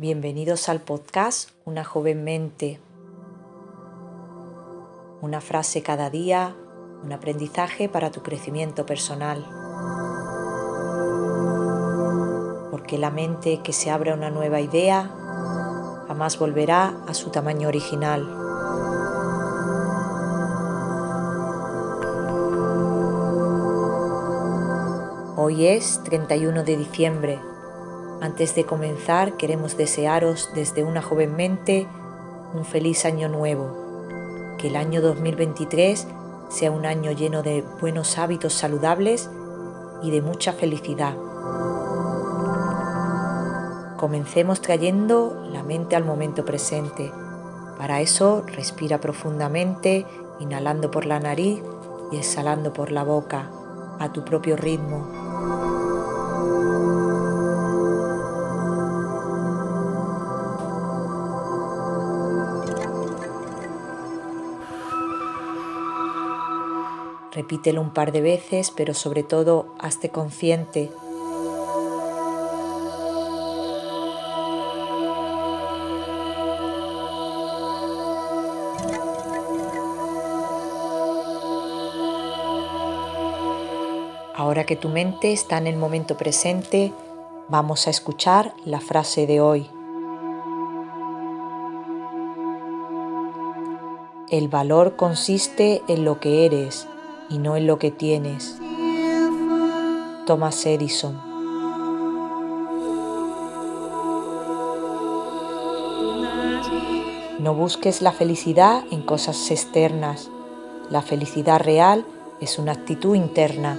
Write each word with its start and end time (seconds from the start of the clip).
Bienvenidos 0.00 0.68
al 0.68 0.80
podcast 0.80 1.50
Una 1.64 1.82
joven 1.82 2.22
mente. 2.22 2.78
Una 5.20 5.40
frase 5.40 5.82
cada 5.82 6.08
día, 6.08 6.54
un 7.02 7.12
aprendizaje 7.12 7.88
para 7.88 8.12
tu 8.12 8.22
crecimiento 8.22 8.86
personal. 8.86 9.44
Porque 12.70 12.96
la 12.96 13.10
mente 13.10 13.60
que 13.64 13.72
se 13.72 13.90
abre 13.90 14.12
a 14.12 14.14
una 14.14 14.30
nueva 14.30 14.60
idea 14.60 15.10
jamás 16.06 16.38
volverá 16.38 17.02
a 17.08 17.12
su 17.12 17.30
tamaño 17.30 17.66
original. 17.66 18.22
Hoy 25.36 25.66
es 25.66 26.00
31 26.04 26.62
de 26.62 26.76
diciembre 26.76 27.47
antes 28.20 28.54
de 28.56 28.64
comenzar, 28.64 29.36
queremos 29.36 29.76
desearos 29.76 30.50
desde 30.54 30.82
una 30.82 31.02
joven 31.02 31.36
mente 31.36 31.86
un 32.52 32.64
feliz 32.64 33.04
año 33.04 33.28
nuevo. 33.28 34.56
Que 34.58 34.68
el 34.68 34.76
año 34.76 35.00
2023 35.00 36.06
sea 36.48 36.70
un 36.72 36.84
año 36.84 37.12
lleno 37.12 37.42
de 37.42 37.62
buenos 37.80 38.18
hábitos 38.18 38.54
saludables 38.54 39.30
y 40.02 40.10
de 40.10 40.20
mucha 40.20 40.52
felicidad. 40.52 41.14
Comencemos 43.96 44.62
trayendo 44.62 45.44
la 45.52 45.62
mente 45.62 45.94
al 45.94 46.04
momento 46.04 46.44
presente. 46.44 47.12
Para 47.78 48.00
eso 48.00 48.42
respira 48.46 49.00
profundamente, 49.00 50.06
inhalando 50.40 50.90
por 50.90 51.06
la 51.06 51.20
nariz 51.20 51.62
y 52.10 52.16
exhalando 52.16 52.72
por 52.72 52.90
la 52.90 53.04
boca, 53.04 53.50
a 54.00 54.12
tu 54.12 54.24
propio 54.24 54.56
ritmo. 54.56 55.27
Repítelo 67.38 67.80
un 67.80 67.90
par 67.90 68.10
de 68.10 68.20
veces, 68.20 68.72
pero 68.72 68.94
sobre 68.94 69.22
todo 69.22 69.72
hazte 69.78 70.08
consciente 70.08 70.90
Ahora 84.34 84.66
que 84.66 84.74
tu 84.74 84.88
mente 84.88 85.32
está 85.32 85.58
en 85.58 85.68
el 85.68 85.76
momento 85.76 86.16
presente, 86.16 86.92
vamos 87.48 87.86
a 87.86 87.90
escuchar 87.90 88.52
la 88.64 88.80
frase 88.80 89.28
de 89.28 89.40
hoy. 89.40 89.70
El 94.28 94.48
valor 94.48 94.96
consiste 94.96 95.82
en 95.86 96.04
lo 96.04 96.18
que 96.18 96.44
eres, 96.44 96.88
y 97.28 97.38
no 97.38 97.56
en 97.56 97.66
lo 97.66 97.78
que 97.78 97.90
tienes. 97.90 98.60
Thomas 100.26 100.64
Edison. 100.66 101.28
No 107.38 107.54
busques 107.54 108.02
la 108.02 108.12
felicidad 108.12 108.84
en 108.90 109.02
cosas 109.02 109.50
externas. 109.50 110.30
La 110.90 111.02
felicidad 111.02 111.60
real 111.60 112.04
es 112.40 112.58
una 112.58 112.72
actitud 112.72 113.14
interna. 113.14 113.78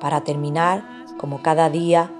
Para 0.00 0.22
terminar, 0.22 0.84
como 1.18 1.42
cada 1.42 1.68
día, 1.68 2.10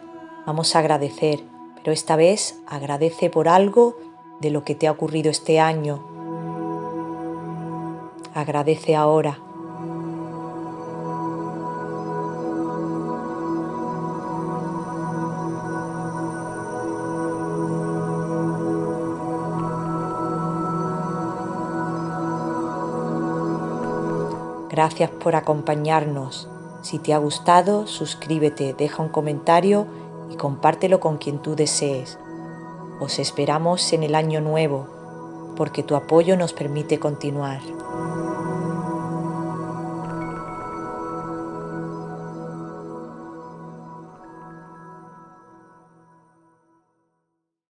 vamos 0.46 0.76
a 0.76 0.80
agradecer, 0.80 1.42
pero 1.76 1.92
esta 1.92 2.16
vez 2.16 2.60
agradece 2.66 3.30
por 3.30 3.48
algo 3.48 3.96
de 4.40 4.50
lo 4.50 4.64
que 4.64 4.74
te 4.74 4.86
ha 4.86 4.92
ocurrido 4.92 5.30
este 5.30 5.60
año. 5.60 6.00
Agradece 8.34 8.94
ahora. 8.94 9.38
Gracias 24.70 25.10
por 25.10 25.34
acompañarnos. 25.34 26.48
Si 26.82 27.00
te 27.00 27.12
ha 27.12 27.18
gustado, 27.18 27.88
suscríbete, 27.88 28.74
deja 28.74 29.02
un 29.02 29.08
comentario 29.08 29.88
y 30.30 30.36
compártelo 30.36 31.00
con 31.00 31.18
quien 31.18 31.40
tú 31.40 31.56
desees. 31.56 32.16
Os 33.00 33.20
esperamos 33.20 33.92
en 33.92 34.02
el 34.02 34.16
año 34.16 34.40
nuevo, 34.40 34.86
porque 35.56 35.84
tu 35.84 35.94
apoyo 35.94 36.36
nos 36.36 36.52
permite 36.52 36.98
continuar. 36.98 37.60